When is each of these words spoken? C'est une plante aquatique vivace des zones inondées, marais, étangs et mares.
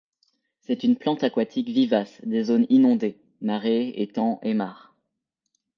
C'est 0.61 0.83
une 0.83 0.95
plante 0.95 1.23
aquatique 1.23 1.67
vivace 1.67 2.25
des 2.25 2.45
zones 2.45 2.65
inondées, 2.69 3.19
marais, 3.39 3.89
étangs 4.01 4.39
et 4.41 4.55
mares. 4.55 4.95